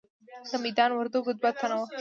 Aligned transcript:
د 0.51 0.53
میدان 0.63 0.91
وردګو 0.93 1.31
دوه 1.39 1.51
تنه 1.59 1.75
وو. 1.77 1.85